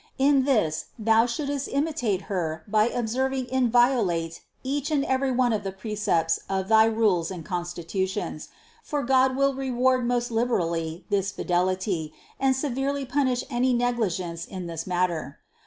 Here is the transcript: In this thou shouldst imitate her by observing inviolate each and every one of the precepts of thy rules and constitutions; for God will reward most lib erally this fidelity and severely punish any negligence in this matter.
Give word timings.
In 0.17 0.45
this 0.45 0.85
thou 0.97 1.27
shouldst 1.27 1.67
imitate 1.71 2.23
her 2.23 2.63
by 2.67 2.89
observing 2.89 3.47
inviolate 3.49 4.41
each 4.63 4.89
and 4.89 5.05
every 5.05 5.29
one 5.29 5.53
of 5.53 5.63
the 5.63 5.71
precepts 5.71 6.39
of 6.49 6.69
thy 6.69 6.85
rules 6.85 7.29
and 7.29 7.45
constitutions; 7.45 8.49
for 8.81 9.03
God 9.03 9.35
will 9.35 9.53
reward 9.53 10.07
most 10.07 10.31
lib 10.31 10.49
erally 10.49 11.03
this 11.11 11.31
fidelity 11.31 12.15
and 12.39 12.55
severely 12.55 13.05
punish 13.05 13.43
any 13.47 13.75
negligence 13.75 14.43
in 14.43 14.65
this 14.65 14.87
matter. 14.87 15.37